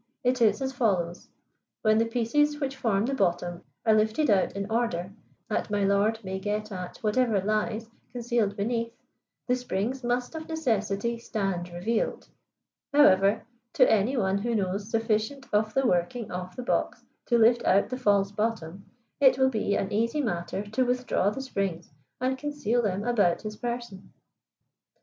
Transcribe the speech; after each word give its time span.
It 0.23 0.41
is 0.41 0.63
as 0.63 0.73
follows: 0.73 1.29
When 1.83 1.99
the 1.99 2.07
pieces 2.07 2.59
which 2.59 2.75
form 2.75 3.05
the 3.05 3.13
bottom 3.13 3.61
are 3.85 3.93
lifted 3.93 4.31
out 4.31 4.53
in 4.53 4.65
order, 4.71 5.11
that 5.47 5.69
my 5.69 5.83
lord 5.83 6.17
may 6.23 6.39
get 6.39 6.71
at 6.71 6.97
whatever 7.03 7.39
lies 7.39 7.87
concealed 8.11 8.57
beneath, 8.57 8.95
the 9.47 9.55
springs 9.55 10.03
must 10.03 10.33
of 10.33 10.49
necessity 10.49 11.19
stand 11.19 11.69
revealed. 11.69 12.29
However, 12.91 13.43
to 13.73 13.91
any 13.91 14.17
one 14.17 14.39
who 14.39 14.55
knows 14.55 14.89
sufficient 14.89 15.45
of 15.53 15.75
the 15.75 15.85
working 15.85 16.31
of 16.31 16.55
the 16.55 16.63
box 16.63 17.05
to 17.27 17.37
lift 17.37 17.63
out 17.63 17.89
the 17.89 17.99
false 17.99 18.31
bottom, 18.31 18.85
it 19.19 19.37
will 19.37 19.49
be 19.49 19.75
an 19.75 19.93
easy 19.93 20.21
matter 20.23 20.63
to 20.63 20.83
withdraw 20.83 21.29
the 21.29 21.41
springs 21.43 21.93
and 22.19 22.39
conceal 22.39 22.81
them 22.81 23.03
about 23.03 23.43
his 23.43 23.55
person." 23.55 24.11